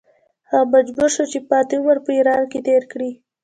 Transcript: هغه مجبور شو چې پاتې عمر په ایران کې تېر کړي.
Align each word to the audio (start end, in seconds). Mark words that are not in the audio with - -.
هغه 0.49 0.67
مجبور 0.73 1.09
شو 1.15 1.23
چې 1.31 1.39
پاتې 1.49 1.73
عمر 1.81 1.97
په 2.05 2.11
ایران 2.17 2.43
کې 2.51 2.59
تېر 2.67 2.83
کړي. 2.91 3.11